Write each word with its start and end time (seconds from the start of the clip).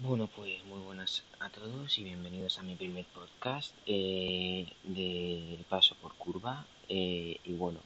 Bueno, 0.00 0.28
pues 0.28 0.64
muy 0.66 0.78
buenas 0.78 1.24
a 1.40 1.50
todos 1.50 1.98
y 1.98 2.04
bienvenidos 2.04 2.56
a 2.60 2.62
mi 2.62 2.76
primer 2.76 3.04
podcast 3.06 3.74
eh, 3.84 4.64
de 4.84 5.58
Paso 5.68 5.96
por 5.96 6.14
Curva. 6.14 6.64
Eh, 6.88 7.40
y 7.42 7.52
bueno, 7.54 7.80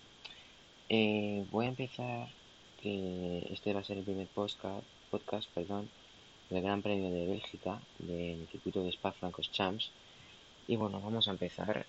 eh, 0.91 1.47
voy 1.51 1.65
a 1.65 1.69
empezar, 1.71 2.29
que 2.83 3.49
este 3.51 3.73
va 3.73 3.81
a 3.81 3.85
ser 3.85 3.97
el 3.97 4.05
primer 4.05 4.27
podcast, 4.27 4.85
podcast 5.11 5.49
perdón, 5.55 5.89
del 6.51 6.63
Gran 6.63 6.83
Premio 6.83 7.11
de 7.11 7.27
Bélgica, 7.29 7.81
del 7.99 8.47
circuito 8.49 8.83
de 8.83 8.91
Spa-Francorchamps. 8.91 9.91
Y 10.69 10.77
bueno, 10.77 11.01
vamos 11.01 11.29
a 11.29 11.31
empezar. 11.31 11.87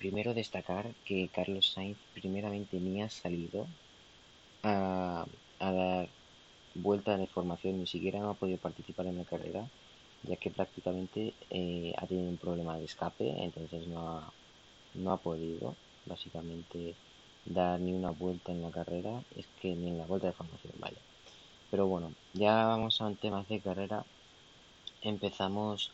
primero 0.00 0.34
destacar 0.34 0.92
que 1.04 1.28
Carlos 1.32 1.72
Sainz 1.72 1.98
primeramente 2.14 2.80
ni 2.80 3.00
ha 3.00 3.10
salido 3.10 3.68
a, 4.64 5.24
a 5.60 5.72
dar 5.72 6.08
vuelta 6.82 7.16
de 7.16 7.26
formación, 7.26 7.78
ni 7.78 7.86
siquiera 7.86 8.20
no 8.20 8.30
ha 8.30 8.34
podido 8.34 8.58
participar 8.58 9.06
en 9.06 9.18
la 9.18 9.24
carrera, 9.24 9.68
ya 10.22 10.36
que 10.36 10.50
prácticamente 10.50 11.34
eh, 11.50 11.94
ha 11.96 12.06
tenido 12.06 12.28
un 12.28 12.36
problema 12.36 12.78
de 12.78 12.84
escape, 12.84 13.42
entonces 13.42 13.86
no 13.88 14.08
ha, 14.08 14.32
no 14.94 15.12
ha 15.12 15.16
podido 15.16 15.74
básicamente 16.06 16.94
dar 17.44 17.80
ni 17.80 17.92
una 17.92 18.10
vuelta 18.10 18.52
en 18.52 18.62
la 18.62 18.70
carrera, 18.70 19.22
es 19.36 19.46
que 19.60 19.74
ni 19.74 19.88
en 19.88 19.98
la 19.98 20.06
vuelta 20.06 20.26
de 20.28 20.32
formación, 20.32 20.72
vaya. 20.78 20.98
Pero 21.70 21.86
bueno, 21.86 22.12
ya 22.32 22.66
vamos 22.66 23.00
a 23.00 23.06
un 23.06 23.16
tema 23.16 23.44
de 23.48 23.60
carrera. 23.60 24.04
Empezamos 25.02 25.90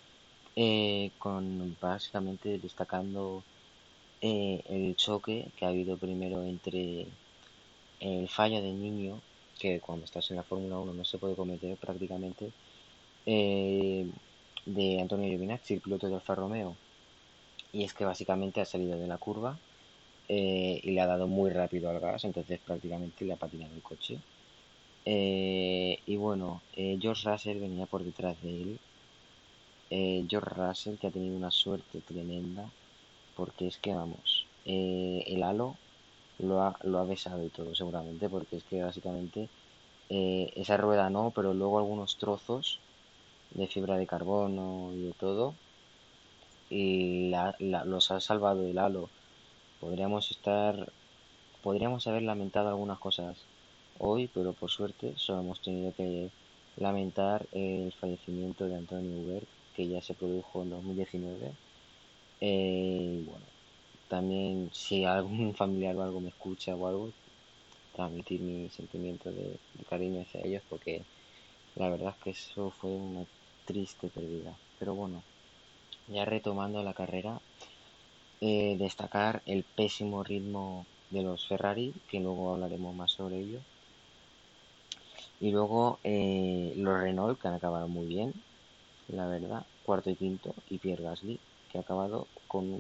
eh, 0.57 1.10
con 1.19 1.77
básicamente 1.80 2.59
destacando 2.59 3.43
eh, 4.21 4.62
el 4.69 4.95
choque 4.96 5.51
que 5.57 5.65
ha 5.65 5.69
habido 5.69 5.96
primero 5.96 6.43
entre 6.45 7.07
el 8.01 8.29
fallo 8.29 8.60
de 8.62 8.73
niño 8.73 9.21
que 9.62 9.79
cuando 9.79 10.05
estás 10.05 10.29
en 10.30 10.37
la 10.39 10.43
Fórmula 10.43 10.77
1 10.79 10.93
no 10.93 11.05
se 11.05 11.19
puede 11.19 11.37
cometer 11.37 11.77
prácticamente, 11.77 12.51
eh, 13.25 14.05
de 14.66 15.01
Antonio 15.01 15.29
Giovinazzi, 15.29 15.75
el 15.75 15.80
piloto 15.80 16.09
de 16.09 16.16
Alfa 16.16 16.35
Romeo. 16.35 16.74
Y 17.73 17.85
es 17.85 17.95
que 17.95 18.05
básicamente 18.05 18.60
ha 18.60 18.65
salido 18.65 18.99
de 18.99 19.07
la 19.07 19.18
curva 19.18 19.57
eh, 20.29 20.80
y 20.83 20.90
le 20.90 21.01
ha 21.01 21.07
dado 21.07 21.29
muy 21.29 21.51
rápido 21.51 21.90
al 21.90 22.01
gas, 22.01 22.24
entonces 22.24 22.59
prácticamente 22.59 23.24
le 23.24 23.35
ha 23.35 23.37
patinado 23.37 23.73
el 23.73 23.83
coche. 23.83 24.18
Eh, 25.05 25.99
y 26.07 26.16
bueno, 26.16 26.60
George 26.74 27.30
Russell 27.30 27.60
venía 27.60 27.87
por 27.87 28.02
detrás 28.02 28.37
de 28.43 28.63
él. 28.63 28.79
George 30.29 30.55
Russell 30.57 30.96
que 30.96 31.07
ha 31.07 31.10
tenido 31.10 31.37
una 31.37 31.51
suerte 31.52 32.01
tremenda, 32.01 32.68
porque 33.37 33.68
es 33.68 33.77
que 33.79 33.95
vamos, 33.95 34.46
el 34.65 35.43
halo 35.43 35.77
lo 36.38 36.63
ha, 36.63 36.77
lo 36.83 36.99
ha 36.99 37.05
besado 37.05 37.45
y 37.45 37.49
todo 37.49 37.75
seguramente, 37.75 38.29
porque 38.29 38.57
es 38.57 38.65
que 38.65 38.83
básicamente 38.83 39.49
eh, 40.09 40.52
esa 40.57 40.77
rueda 40.77 41.11
no, 41.11 41.33
pero 41.35 41.55
luego 41.55 41.79
algunos 41.79 42.16
trozos 42.19 42.80
de 43.52 43.66
fibra 43.66 43.97
de 43.97 44.07
carbono 44.07 44.91
y 44.95 45.07
de 45.07 45.13
todo, 45.13 45.55
y 46.71 47.33
los 47.61 48.11
ha 48.11 48.21
salvado 48.21 48.66
el 48.66 48.79
halo. 48.79 49.09
Podríamos 49.80 50.30
estar, 50.30 50.93
podríamos 51.63 52.07
haber 52.07 52.23
lamentado 52.23 52.69
algunas 52.69 52.99
cosas 52.99 53.37
hoy, 53.99 54.29
pero 54.33 54.52
por 54.52 54.71
suerte 54.71 55.15
solo 55.17 55.41
hemos 55.41 55.61
tenido 55.61 55.93
que 55.95 56.30
lamentar 56.77 57.46
el 57.52 57.93
fallecimiento 57.93 58.67
de 58.67 58.77
Antonio 58.77 59.13
Hubert, 59.21 59.49
que 59.74 59.89
ya 59.89 60.01
se 60.02 60.15
produjo 60.15 60.63
en 60.63 60.71
2019. 60.71 61.52
Eh, 62.41 63.23
bueno, 63.27 63.52
también 64.12 64.69
si 64.75 65.06
algún 65.06 65.55
familiar 65.62 65.97
o 65.97 66.03
algo 66.03 66.21
me 66.21 66.28
escucha 66.28 66.77
o 66.77 66.87
algo, 66.87 67.15
transmitir 67.94 68.43
mi 68.43 68.69
sentimiento 68.69 69.32
de, 69.32 69.59
cariño 69.88 70.21
hacia 70.21 70.43
ellos 70.44 70.62
porque 70.69 71.06
la 71.77 71.88
verdad 71.88 72.10
es 72.10 72.22
que 72.22 72.31
eso 72.33 72.71
fue 72.71 72.91
una 72.91 73.25
triste 73.65 74.10
pérdida. 74.10 74.55
Pero 74.78 74.94
bueno, 74.94 75.25
ya 76.09 76.27
retomando 76.27 76.83
la 76.83 76.93
carrera, 76.93 77.41
eh, 78.43 78.77
destacar 78.78 79.43
el 79.47 79.65
pésimo 79.65 80.22
ritmo 80.22 80.84
de 81.09 81.23
los 81.23 81.49
Ferrari, 81.49 81.94
que 82.06 82.21
luego 82.21 82.53
hablaremos 82.53 82.94
más 82.94 83.12
sobre 83.12 83.39
ello. 83.39 83.61
Y 85.41 85.53
luego 85.53 86.00
eh, 86.05 86.75
los 86.77 87.00
Renault, 87.00 87.41
que 87.41 87.49
han 87.49 87.55
acabado 87.55 87.89
muy 87.89 88.09
bien, 88.09 88.34
la 89.09 89.27
verdad, 89.27 89.65
cuarto 89.83 90.11
y 90.11 90.17
quinto, 90.17 90.55
y 90.69 90.77
Pierre 90.81 91.03
Gasly, 91.03 91.41
que 91.71 91.79
ha 91.79 91.81
acabado 91.81 92.29
con 92.47 92.79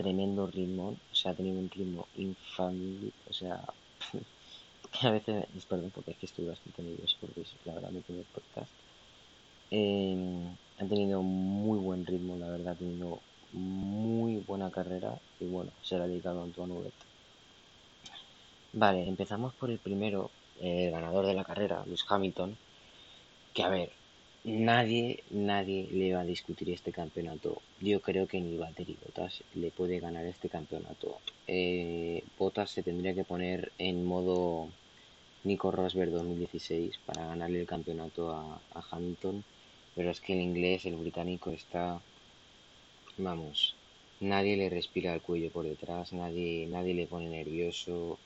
tremendo 0.00 0.46
ritmo, 0.46 0.96
o 1.12 1.14
sea, 1.14 1.32
ha 1.32 1.34
tenido 1.34 1.58
un 1.58 1.70
ritmo 1.70 2.08
infame, 2.14 3.12
o 3.28 3.32
sea, 3.32 3.62
a 5.02 5.10
veces, 5.10 5.66
perdón, 5.68 5.90
porque 5.94 6.12
es 6.12 6.16
que 6.18 6.26
estoy 6.26 6.46
bastante 6.46 6.82
nervioso 6.82 7.16
porque 7.20 7.42
es 7.42 7.54
la 7.64 7.74
verdad 7.74 7.90
mi 7.90 8.00
primer 8.00 8.24
podcast. 8.26 8.72
Eh, 9.70 10.16
han 10.78 10.88
tenido 10.88 11.22
muy 11.22 11.78
buen 11.78 12.06
ritmo, 12.06 12.36
la 12.36 12.48
verdad, 12.48 12.72
ha 12.72 12.76
tenido 12.76 13.20
muy 13.52 14.38
buena 14.38 14.70
carrera 14.70 15.20
y 15.38 15.44
bueno, 15.46 15.70
se 15.82 15.98
la 15.98 16.04
ha 16.04 16.08
dedicado 16.08 16.40
a 16.40 16.44
Antoine 16.44 16.72
Hubert. 16.72 16.94
Vale, 18.72 19.06
empezamos 19.06 19.52
por 19.54 19.70
el 19.70 19.78
primero, 19.78 20.30
el 20.60 20.90
ganador 20.90 21.26
de 21.26 21.34
la 21.34 21.44
carrera, 21.44 21.84
Lewis 21.84 22.04
Hamilton, 22.08 22.56
que 23.52 23.62
a 23.62 23.68
ver, 23.68 23.90
nadie, 24.44 25.22
nadie 25.30 25.88
le 25.92 26.14
va 26.14 26.20
a 26.20 26.24
discutir 26.24 26.70
este 26.70 26.92
campeonato. 26.92 27.60
Yo 27.80 28.00
creo 28.00 28.26
que 28.26 28.40
ni 28.40 28.56
Valtteri 28.56 28.96
Bottas 29.04 29.42
le 29.54 29.70
puede 29.70 30.00
ganar 30.00 30.24
este 30.26 30.48
campeonato. 30.48 31.18
Eh, 31.46 32.22
se 32.66 32.82
tendría 32.82 33.14
que 33.14 33.24
poner 33.24 33.72
en 33.78 34.04
modo 34.04 34.68
Nico 35.44 35.70
Rosberg 35.70 36.10
2016 36.10 36.98
para 37.06 37.26
ganarle 37.26 37.60
el 37.60 37.66
campeonato 37.66 38.30
a, 38.32 38.60
a 38.74 38.84
Hamilton. 38.90 39.44
Pero 39.94 40.10
es 40.10 40.20
que 40.20 40.34
el 40.34 40.40
inglés, 40.40 40.86
el 40.86 40.96
británico 40.96 41.50
está, 41.50 42.00
vamos, 43.18 43.74
nadie 44.20 44.56
le 44.56 44.70
respira 44.70 45.14
el 45.14 45.20
cuello 45.20 45.50
por 45.50 45.64
detrás, 45.64 46.12
nadie, 46.12 46.66
nadie 46.70 46.94
le 46.94 47.06
pone 47.06 47.28
nervioso 47.28 48.18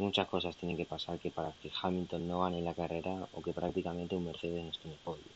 muchas 0.00 0.28
cosas 0.28 0.56
tienen 0.56 0.76
que 0.76 0.86
pasar 0.86 1.18
que 1.20 1.30
para 1.30 1.52
que 1.60 1.70
Hamilton 1.82 2.26
no 2.28 2.40
gane 2.40 2.62
la 2.62 2.74
carrera 2.74 3.28
o 3.32 3.42
que 3.42 3.52
prácticamente 3.52 4.16
un 4.16 4.24
Mercedes 4.24 4.64
no 4.64 4.70
esté 4.70 4.88
en 4.88 4.94
el 4.94 5.00
podio. 5.00 5.32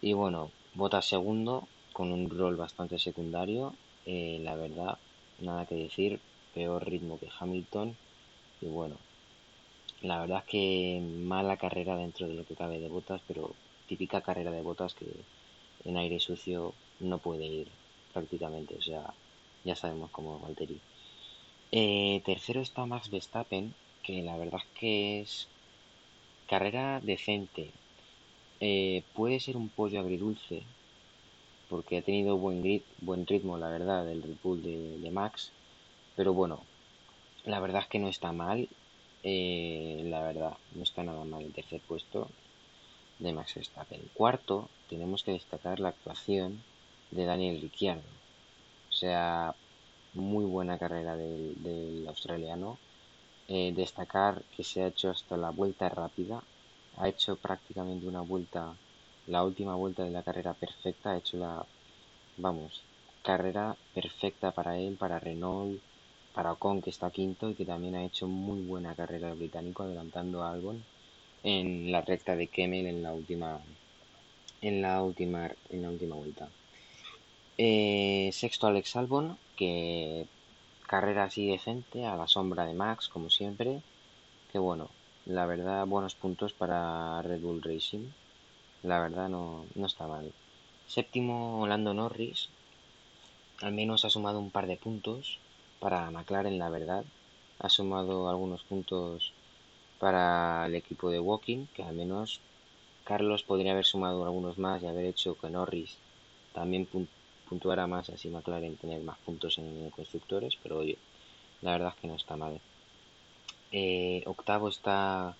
Y 0.00 0.12
bueno, 0.12 0.52
vota 0.74 1.02
segundo 1.02 1.68
con 1.92 2.12
un 2.12 2.30
rol 2.30 2.56
bastante 2.56 2.98
secundario. 2.98 3.74
Eh, 4.06 4.38
la 4.42 4.54
verdad, 4.54 4.98
nada 5.38 5.66
que 5.66 5.74
decir, 5.74 6.20
peor 6.52 6.86
ritmo 6.86 7.18
que 7.18 7.28
Hamilton. 7.38 7.96
Y 8.60 8.66
bueno, 8.66 8.96
la 10.02 10.20
verdad 10.20 10.38
es 10.40 10.44
que 10.44 11.00
mala 11.02 11.56
carrera 11.56 11.96
dentro 11.96 12.28
de 12.28 12.34
lo 12.34 12.44
que 12.44 12.54
cabe 12.54 12.78
de 12.78 12.88
botas, 12.88 13.22
pero 13.26 13.56
típica 13.86 14.20
carrera 14.20 14.50
de 14.52 14.62
botas 14.62 14.94
que 14.94 15.06
en 15.84 15.96
aire 15.96 16.20
sucio 16.20 16.74
no 17.00 17.18
puede 17.18 17.46
ir 17.46 17.68
prácticamente. 18.12 18.76
O 18.76 18.82
sea, 18.82 19.14
ya 19.64 19.74
sabemos 19.74 20.10
cómo 20.10 20.38
Valtteri. 20.38 20.80
Eh, 21.76 22.22
tercero 22.24 22.60
está 22.60 22.86
Max 22.86 23.10
Verstappen, 23.10 23.74
que 24.04 24.22
la 24.22 24.36
verdad 24.36 24.62
que 24.78 25.20
es 25.22 25.48
carrera 26.46 27.00
decente. 27.00 27.72
Eh, 28.60 29.02
puede 29.12 29.40
ser 29.40 29.56
un 29.56 29.68
pollo 29.68 29.98
agridulce, 29.98 30.62
porque 31.68 31.98
ha 31.98 32.02
tenido 32.02 32.36
buen, 32.36 32.62
buen 33.00 33.26
ritmo, 33.26 33.58
la 33.58 33.70
verdad, 33.70 34.06
del 34.06 34.22
Red 34.22 34.36
Bull 34.44 34.62
de, 34.62 35.10
Max. 35.10 35.50
Pero 36.14 36.32
bueno, 36.32 36.60
la 37.44 37.58
verdad 37.58 37.82
es 37.82 37.88
que 37.88 37.98
no 37.98 38.06
está 38.06 38.30
mal. 38.30 38.68
Eh, 39.24 40.02
la 40.04 40.22
verdad, 40.22 40.56
no 40.76 40.84
está 40.84 41.02
nada 41.02 41.24
mal 41.24 41.42
el 41.42 41.52
tercer 41.52 41.80
puesto 41.80 42.28
de 43.18 43.32
Max 43.32 43.56
Verstappen. 43.56 44.00
Cuarto, 44.14 44.68
tenemos 44.88 45.24
que 45.24 45.32
destacar 45.32 45.80
la 45.80 45.88
actuación 45.88 46.62
de 47.10 47.24
Daniel 47.24 47.60
Ricciardo. 47.60 48.04
O 48.90 48.92
sea, 48.92 49.56
muy 50.14 50.44
buena 50.44 50.78
carrera 50.78 51.16
del, 51.16 52.04
australiano. 52.08 52.78
Eh, 53.48 53.72
destacar 53.76 54.42
que 54.56 54.64
se 54.64 54.82
ha 54.82 54.86
hecho 54.88 55.10
hasta 55.10 55.36
la 55.36 55.50
vuelta 55.50 55.88
rápida. 55.88 56.42
Ha 56.96 57.08
hecho 57.08 57.36
prácticamente 57.36 58.06
una 58.06 58.20
vuelta, 58.20 58.74
la 59.26 59.44
última 59.44 59.74
vuelta 59.74 60.04
de 60.04 60.10
la 60.10 60.22
carrera 60.22 60.54
perfecta. 60.54 61.12
Ha 61.12 61.18
hecho 61.18 61.36
la, 61.36 61.66
vamos, 62.36 62.82
carrera 63.22 63.76
perfecta 63.94 64.50
para 64.52 64.78
él, 64.78 64.96
para 64.96 65.18
Renault, 65.18 65.80
para 66.34 66.52
Ocon 66.52 66.82
que 66.82 66.90
está 66.90 67.10
quinto 67.10 67.48
y 67.48 67.54
que 67.54 67.64
también 67.64 67.94
ha 67.94 68.04
hecho 68.04 68.26
muy 68.26 68.60
buena 68.62 68.94
carrera 68.94 69.30
el 69.30 69.38
británico 69.38 69.84
adelantando 69.84 70.42
a 70.42 70.50
Albon 70.50 70.82
en 71.44 71.92
la 71.92 72.00
recta 72.00 72.34
de 72.34 72.48
Kemmel 72.48 72.86
en 72.86 73.02
la 73.02 73.12
última 73.12 73.60
en 74.60 74.82
la 74.82 75.02
última 75.02 75.50
en 75.70 75.82
la 75.82 75.90
última 75.90 76.16
vuelta. 76.16 76.48
Eh, 77.56 78.30
sexto 78.32 78.66
Alex 78.66 78.96
Albon, 78.96 79.38
que 79.56 80.26
carrera 80.86 81.24
así 81.24 81.46
decente, 81.46 82.06
a 82.06 82.16
la 82.16 82.28
sombra 82.28 82.66
de 82.66 82.74
Max, 82.74 83.08
como 83.08 83.30
siempre. 83.30 83.80
Que 84.52 84.58
bueno, 84.58 84.88
la 85.26 85.46
verdad, 85.46 85.86
buenos 85.86 86.14
puntos 86.14 86.52
para 86.52 87.22
Red 87.22 87.40
Bull 87.40 87.62
Racing. 87.62 88.08
La 88.82 89.00
verdad 89.00 89.28
no, 89.28 89.64
no 89.74 89.86
está 89.86 90.06
mal. 90.06 90.32
Séptimo, 90.86 91.66
Lando 91.66 91.94
Norris. 91.94 92.48
Al 93.62 93.72
menos 93.72 94.04
ha 94.04 94.10
sumado 94.10 94.38
un 94.38 94.50
par 94.50 94.66
de 94.66 94.76
puntos 94.76 95.38
para 95.80 96.10
McLaren, 96.10 96.58
la 96.58 96.68
verdad. 96.68 97.04
Ha 97.58 97.68
sumado 97.68 98.28
algunos 98.28 98.62
puntos 98.62 99.32
para 99.98 100.66
el 100.66 100.74
equipo 100.74 101.10
de 101.10 101.20
Walking, 101.20 101.66
que 101.74 101.82
al 101.82 101.94
menos 101.94 102.40
Carlos 103.04 103.42
podría 103.42 103.72
haber 103.72 103.84
sumado 103.84 104.24
algunos 104.24 104.58
más 104.58 104.82
y 104.82 104.86
haber 104.86 105.06
hecho 105.06 105.36
que 105.38 105.50
Norris 105.50 105.96
también 106.52 106.86
puntuara 107.48 107.86
más, 107.86 108.10
así 108.10 108.28
McLaren 108.28 108.76
tener 108.76 109.00
más 109.02 109.18
puntos 109.18 109.58
en 109.58 109.90
constructores, 109.90 110.56
pero 110.62 110.78
oye, 110.78 110.98
la 111.62 111.72
verdad 111.72 111.92
es 111.94 112.00
que 112.00 112.08
no 112.08 112.16
está 112.16 112.36
mal. 112.36 112.60
Eh, 113.72 114.22
octavo 114.26 114.68
está 114.68 115.34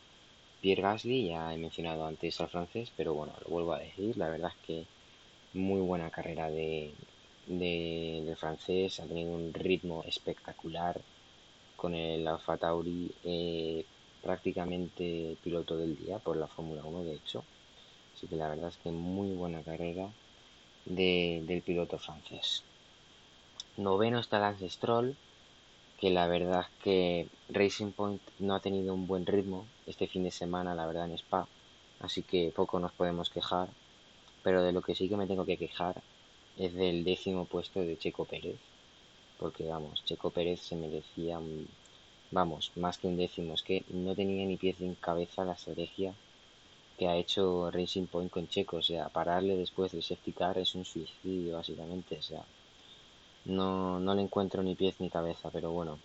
Pierre 0.60 0.82
Gasly, 0.82 1.28
ya 1.28 1.54
he 1.54 1.58
mencionado 1.58 2.06
antes 2.06 2.40
al 2.40 2.48
francés, 2.48 2.90
pero 2.96 3.14
bueno, 3.14 3.32
lo 3.44 3.50
vuelvo 3.50 3.72
a 3.74 3.78
decir, 3.78 4.16
la 4.16 4.28
verdad 4.28 4.52
es 4.56 4.66
que 4.66 4.86
muy 5.52 5.80
buena 5.80 6.10
carrera 6.10 6.50
de, 6.50 6.92
del 7.46 8.36
francés, 8.36 8.98
ha 9.00 9.06
tenido 9.06 9.32
un 9.32 9.52
ritmo 9.54 10.02
espectacular 10.04 11.00
con 11.76 11.94
el 11.94 12.26
Alfa 12.26 12.56
Tauri, 12.56 13.10
eh, 13.24 13.84
prácticamente 14.22 15.36
piloto 15.44 15.76
del 15.76 15.96
día 15.96 16.18
por 16.18 16.36
la 16.36 16.48
Fórmula 16.48 16.82
1 16.84 17.04
de 17.04 17.14
hecho, 17.14 17.44
así 18.16 18.26
que 18.26 18.36
la 18.36 18.48
verdad 18.48 18.70
es 18.70 18.78
que 18.78 18.90
muy 18.90 19.30
buena 19.34 19.62
carrera 19.62 20.08
del 20.84 21.62
piloto 21.62 21.98
francés. 21.98 22.62
Noveno 23.76 24.20
está 24.20 24.38
Lance 24.38 24.68
Stroll, 24.68 25.16
que 25.98 26.10
la 26.10 26.26
verdad 26.26 26.60
es 26.60 26.82
que 26.82 27.28
Racing 27.48 27.92
Point 27.92 28.20
no 28.38 28.54
ha 28.54 28.60
tenido 28.60 28.94
un 28.94 29.06
buen 29.06 29.26
ritmo 29.26 29.66
este 29.86 30.06
fin 30.06 30.24
de 30.24 30.30
semana, 30.30 30.74
la 30.74 30.86
verdad, 30.86 31.06
en 31.06 31.18
Spa, 31.18 31.48
así 32.00 32.22
que 32.22 32.52
poco 32.54 32.78
nos 32.78 32.92
podemos 32.92 33.30
quejar, 33.30 33.68
pero 34.42 34.62
de 34.62 34.72
lo 34.72 34.82
que 34.82 34.94
sí 34.94 35.08
que 35.08 35.16
me 35.16 35.26
tengo 35.26 35.46
que 35.46 35.56
quejar 35.56 36.02
es 36.58 36.74
del 36.74 37.04
décimo 37.04 37.46
puesto 37.46 37.80
de 37.80 37.98
Checo 37.98 38.24
Pérez, 38.24 38.58
porque 39.38 39.64
vamos, 39.64 40.04
Checo 40.04 40.30
Pérez 40.30 40.60
se 40.60 40.76
merecía, 40.76 41.40
vamos, 42.30 42.70
más 42.76 42.98
que 42.98 43.06
un 43.06 43.16
décimo, 43.16 43.54
es 43.54 43.62
que 43.62 43.84
no 43.88 44.14
tenía 44.14 44.46
ni 44.46 44.56
pies 44.56 44.78
ni 44.80 44.94
cabeza 44.94 45.44
la 45.44 45.54
estrategia 45.54 46.14
que 46.98 47.08
ha 47.08 47.16
hecho 47.16 47.70
Racing 47.70 48.06
Point 48.06 48.30
con 48.30 48.48
Checo, 48.48 48.78
o 48.78 48.82
sea, 48.82 49.08
pararle 49.08 49.56
después 49.56 49.92
del 49.92 50.02
safety 50.02 50.32
car 50.32 50.58
es 50.58 50.74
un 50.74 50.84
suicidio 50.84 51.56
básicamente, 51.56 52.18
o 52.18 52.22
sea, 52.22 52.42
no, 53.44 54.00
no 54.00 54.14
le 54.14 54.22
encuentro 54.22 54.62
ni 54.62 54.74
pies 54.74 55.00
ni 55.00 55.10
cabeza, 55.10 55.50
pero 55.50 55.70
bueno, 55.72 55.98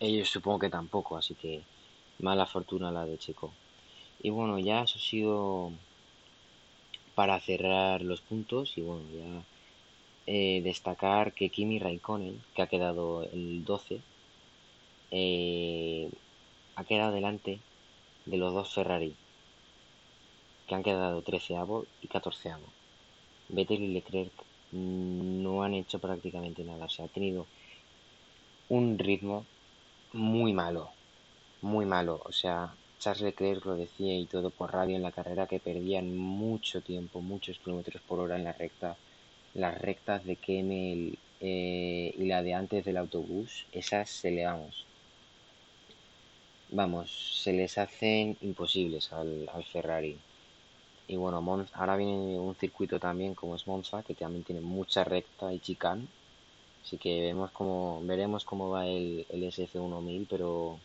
ellos 0.00 0.28
supongo 0.28 0.60
que 0.60 0.70
tampoco, 0.70 1.16
así 1.16 1.34
que 1.34 1.62
mala 2.18 2.46
fortuna 2.46 2.90
la 2.90 3.06
de 3.06 3.18
Checo. 3.18 3.52
Y 4.22 4.30
bueno, 4.30 4.58
ya 4.58 4.82
eso 4.82 4.98
ha 4.98 5.02
sido 5.02 5.72
para 7.14 7.38
cerrar 7.40 8.02
los 8.02 8.20
puntos. 8.20 8.76
Y 8.76 8.82
bueno, 8.82 9.02
ya 9.12 9.42
eh, 10.26 10.60
destacar 10.62 11.32
que 11.32 11.50
Kimi 11.50 11.78
Raikkonen, 11.78 12.40
que 12.54 12.62
ha 12.62 12.66
quedado 12.66 13.24
el 13.32 13.64
12, 13.64 14.00
eh, 15.10 16.10
ha 16.76 16.84
quedado 16.84 17.12
delante 17.12 17.58
de 18.26 18.36
los 18.36 18.54
dos 18.54 18.72
Ferrari, 18.72 19.14
que 20.72 20.76
han 20.76 20.82
quedado 20.82 21.20
13 21.20 21.54
y 22.00 22.08
14 22.08 22.50
Vettel 23.50 23.82
y 23.82 23.88
Leclerc 23.88 24.32
no 24.72 25.62
han 25.62 25.74
hecho 25.74 25.98
prácticamente 25.98 26.64
nada. 26.64 26.86
O 26.86 26.88
sea, 26.88 27.04
ha 27.04 27.08
tenido 27.08 27.46
un 28.70 28.98
ritmo 28.98 29.44
muy 30.14 30.54
malo, 30.54 30.88
muy 31.60 31.84
malo. 31.84 32.22
O 32.24 32.32
sea, 32.32 32.74
Charles 32.98 33.22
Leclerc 33.22 33.66
lo 33.66 33.76
decía 33.76 34.16
y 34.18 34.24
todo 34.24 34.48
por 34.48 34.72
radio 34.72 34.96
en 34.96 35.02
la 35.02 35.12
carrera 35.12 35.46
que 35.46 35.60
perdían 35.60 36.16
mucho 36.16 36.80
tiempo, 36.80 37.20
muchos 37.20 37.58
kilómetros 37.58 38.00
por 38.02 38.20
hora 38.20 38.36
en 38.36 38.44
la 38.44 38.52
recta. 38.54 38.96
Las 39.52 39.78
rectas 39.78 40.24
de 40.24 40.36
Kemmel 40.36 41.18
eh, 41.40 42.14
y 42.16 42.24
la 42.24 42.42
de 42.42 42.54
antes 42.54 42.82
del 42.86 42.96
autobús, 42.96 43.66
esas 43.72 44.08
se 44.08 44.30
le 44.30 44.46
vamos. 44.46 44.86
Vamos, 46.70 47.10
se 47.42 47.52
les 47.52 47.76
hacen 47.76 48.38
imposibles 48.40 49.12
al 49.12 49.64
Ferrari. 49.70 50.16
Y 51.06 51.16
bueno, 51.16 51.38
ahora 51.74 51.96
viene 51.96 52.38
un 52.40 52.54
circuito 52.56 52.98
también 52.98 53.34
como 53.34 53.54
es 53.56 53.66
Monza, 53.68 54.02
que 54.02 54.14
también 54.14 54.44
tiene 54.44 54.60
mucha 54.60 55.04
recta 55.04 55.52
y 55.52 55.60
chicane. 55.60 56.06
Así 56.84 56.98
que 56.98 57.20
vemos 57.22 57.50
cómo, 57.52 58.00
veremos 58.04 58.44
cómo 58.44 58.70
va 58.70 58.86
el, 58.86 59.26
el 59.30 59.44
SF1000, 59.44 60.26
pero 60.30 60.78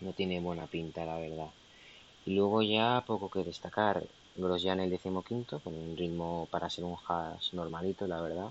no 0.00 0.12
tiene 0.12 0.40
buena 0.40 0.66
pinta, 0.66 1.04
la 1.06 1.18
verdad. 1.18 1.50
Y 2.26 2.34
luego 2.36 2.62
ya 2.62 3.04
poco 3.06 3.30
que 3.30 3.44
destacar. 3.44 4.04
en 4.36 4.80
el 4.80 4.90
decimoquinto, 4.90 5.60
con 5.60 5.74
un 5.74 5.96
ritmo 5.96 6.48
para 6.50 6.70
ser 6.70 6.84
un 6.84 6.96
hash 7.08 7.54
normalito, 7.54 8.06
la 8.06 8.20
verdad. 8.22 8.50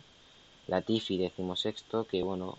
La 0.67 0.81
Tiffy 0.81 1.17
decimosexto, 1.17 2.05
que 2.07 2.23
bueno, 2.23 2.57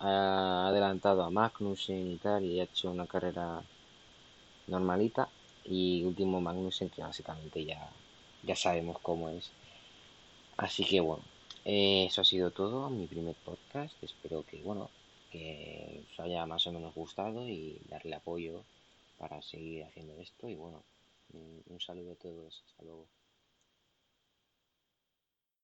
ha 0.00 0.68
adelantado 0.68 1.22
a 1.24 1.30
Magnussen 1.30 2.12
y 2.12 2.18
tal, 2.18 2.44
y 2.44 2.60
ha 2.60 2.64
hecho 2.64 2.90
una 2.90 3.06
carrera 3.06 3.62
normalita 4.68 5.28
y 5.68 6.04
último 6.04 6.40
Magnussen 6.40 6.90
que 6.90 7.02
básicamente 7.02 7.64
ya, 7.64 7.90
ya 8.42 8.56
sabemos 8.56 8.98
cómo 9.00 9.28
es. 9.30 9.50
Así 10.56 10.84
que 10.84 11.00
bueno, 11.00 11.22
eh, 11.64 12.06
eso 12.08 12.22
ha 12.22 12.24
sido 12.24 12.50
todo, 12.50 12.88
mi 12.90 13.06
primer 13.06 13.34
podcast. 13.44 13.94
Espero 14.02 14.44
que 14.44 14.62
bueno, 14.62 14.90
que 15.30 16.02
os 16.10 16.20
haya 16.20 16.46
más 16.46 16.66
o 16.66 16.72
menos 16.72 16.94
gustado 16.94 17.48
y 17.48 17.80
darle 17.88 18.14
apoyo 18.14 18.62
para 19.18 19.42
seguir 19.42 19.84
haciendo 19.84 20.18
esto. 20.20 20.48
Y 20.48 20.54
bueno, 20.54 20.82
un 21.32 21.80
saludo 21.80 22.12
a 22.12 22.16
todos, 22.16 22.62
hasta 22.66 22.84
luego. 22.84 23.06